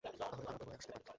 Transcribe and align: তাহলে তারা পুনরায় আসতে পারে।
তাহলে 0.03 0.17
তারা 0.21 0.35
পুনরায় 0.51 0.77
আসতে 0.77 0.91
পারে। 0.93 1.09